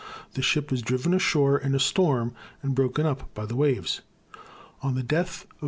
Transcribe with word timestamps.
The 0.33 0.41
ship 0.41 0.71
was 0.71 0.81
driven 0.81 1.13
ashore 1.13 1.59
in 1.59 1.75
a 1.75 1.79
storm, 1.79 2.33
and 2.63 2.73
broken 2.73 3.05
up 3.05 3.31
by 3.35 3.45
the 3.45 3.55
waves. 3.55 4.01
ON 4.81 4.95
THE 4.95 5.03
DEATH 5.03 5.43
OF 5.43 5.47
M. 5.51 5.57